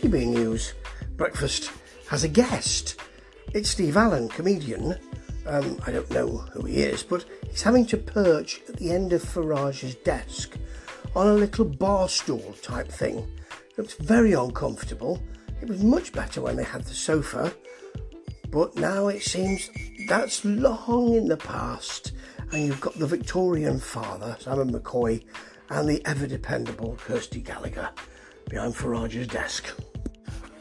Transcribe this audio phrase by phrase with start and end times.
[0.00, 0.72] GB News
[1.18, 1.70] Breakfast
[2.08, 2.98] has a guest.
[3.52, 4.98] It's Steve Allen, comedian.
[5.44, 9.12] Um, I don't know who he is, but he's having to perch at the end
[9.12, 10.56] of Farage's desk
[11.14, 13.30] on a little bar stool type thing.
[13.76, 15.22] Looks very uncomfortable.
[15.60, 17.52] It was much better when they had the sofa,
[18.48, 19.68] but now it seems
[20.08, 22.12] that's long in the past,
[22.52, 25.22] and you've got the Victorian father, Simon McCoy,
[25.68, 27.90] and the ever dependable Kirsty Gallagher
[28.48, 29.66] behind Farage's desk.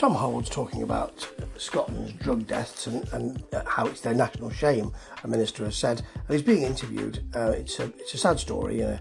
[0.00, 1.28] Tom Harwood's talking about
[1.58, 6.00] Scotland's drug deaths and, and uh, how it's their national shame, a minister has said.
[6.14, 7.22] And he's being interviewed.
[7.36, 8.98] Uh, it's, a, it's a sad story, a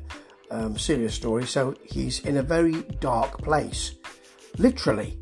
[0.52, 3.96] um, serious story, so he's in a very dark place.
[4.58, 5.18] Literally.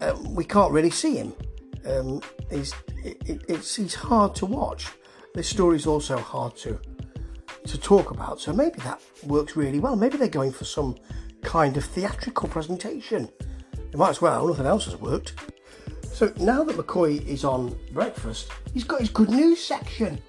[0.00, 1.32] Uh, we can't really see him.
[1.86, 2.20] Um,
[2.50, 4.88] he's, it, it's, he's hard to watch.
[5.34, 6.80] This story is also hard to
[7.68, 9.94] to talk about, so maybe that works really well.
[9.94, 10.96] Maybe they're going for some
[11.42, 13.28] kind of theatrical presentation.
[13.92, 15.34] It might as well, nothing else has worked.
[16.12, 20.20] So now that McCoy is on breakfast, he's got his good news section.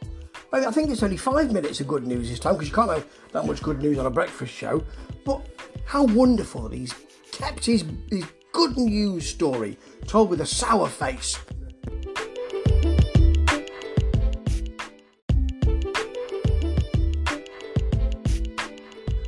[0.51, 3.07] I think it's only five minutes of good news this time because you can't have
[3.31, 4.83] that much good news on a breakfast show.
[5.25, 5.47] But
[5.85, 6.93] how wonderful that he's
[7.31, 11.39] kept his, his good news story told with a sour face.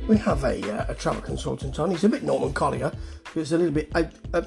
[0.08, 1.90] We have a, uh, a travel consultant on.
[1.90, 2.92] He's a bit Norman Collier,
[3.24, 3.90] but it's a little bit.
[3.94, 4.42] Uh,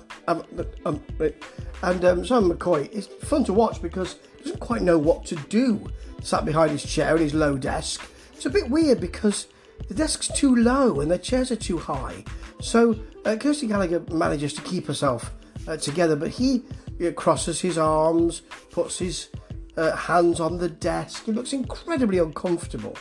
[1.83, 5.35] and um, Simon McCoy is fun to watch because he doesn't quite know what to
[5.35, 5.89] do.
[6.21, 8.09] Sat behind his chair in his low desk.
[8.33, 9.47] It's a bit weird because
[9.87, 12.23] the desk's too low and the chairs are too high.
[12.61, 15.33] So uh, Kirsty Gallagher manages to keep herself
[15.67, 16.63] uh, together, but he
[17.05, 19.29] uh, crosses his arms, puts his
[19.77, 21.25] uh, hands on the desk.
[21.25, 22.95] He looks incredibly uncomfortable.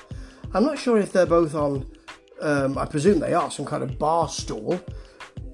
[0.55, 1.87] I'm not sure if they're both on
[2.41, 4.81] um, I presume they are some kind of bar stool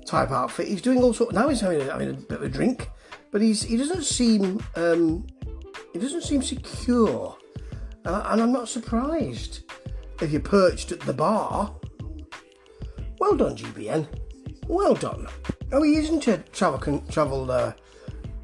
[0.07, 0.69] type outfit.
[0.69, 1.33] He's doing all sorts.
[1.33, 2.91] Now he's having a, having a bit of a drink,
[3.31, 5.27] but he's he doesn't seem um,
[5.92, 7.36] he doesn't seem secure,
[8.05, 9.61] and, I, and I'm not surprised
[10.20, 11.75] if you're perched at the bar.
[13.19, 14.07] Well done, GBN.
[14.67, 15.27] Well done.
[15.73, 17.73] Oh, he isn't a travel con- travel uh,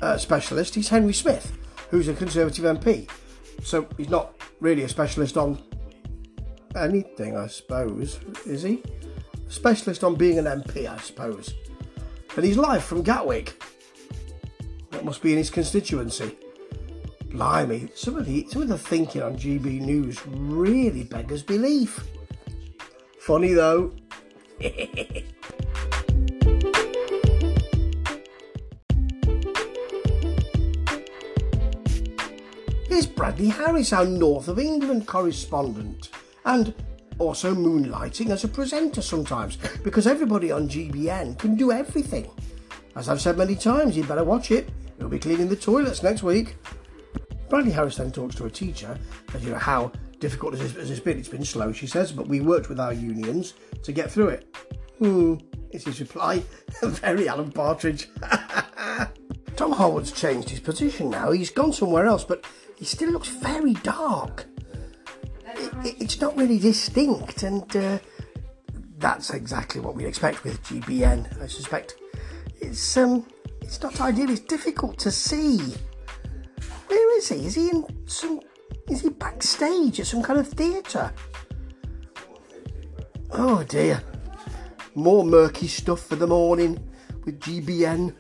[0.01, 0.75] uh, specialist.
[0.75, 1.57] He's Henry Smith,
[1.91, 3.09] who's a Conservative MP.
[3.63, 5.63] So he's not really a specialist on
[6.77, 8.21] anything, I suppose.
[8.47, 8.83] Is he?
[9.49, 11.55] Specialist on being an MP, I suppose.
[12.37, 13.63] And he's live from Gatwick.
[14.91, 16.37] That must be in his constituency.
[17.31, 22.05] Blimey, some of the some of the thinking on GB News really beggars belief.
[23.21, 23.93] Funny though.
[32.89, 36.11] Here's Bradley Harris, our North of England correspondent
[36.45, 36.75] and
[37.19, 42.31] also moonlighting as a presenter sometimes because everybody on GBN can do everything.
[42.97, 44.69] As I've said many times, you'd better watch it.
[44.99, 46.57] He'll be cleaning the toilets next week.
[47.49, 48.99] Bradley Harris then talks to a teacher,
[49.33, 51.19] and you know how difficult has this been.
[51.19, 54.57] It's been slow, she says, but we worked with our unions to get through it.
[54.99, 55.37] Hmm,
[55.71, 56.43] is his reply.
[56.83, 58.09] Very Alan Partridge.
[59.57, 61.33] Tom Harwood's changed his position now.
[61.33, 62.45] He's gone somewhere else, but
[62.77, 64.47] he still looks very dark
[65.85, 67.99] it's not really distinct, and uh,
[68.99, 71.43] that's exactly what we expect with GBN.
[71.43, 71.97] I suspect
[72.61, 73.27] it's um,
[73.61, 74.31] it's not ideal.
[74.31, 75.59] It's difficult to see.
[76.87, 77.47] Where is he?
[77.47, 78.41] Is he in some?
[78.89, 81.13] Is he backstage at some kind of theatre?
[83.33, 84.03] Oh dear,
[84.95, 86.79] more murky stuff for the morning
[87.25, 88.15] with GBN.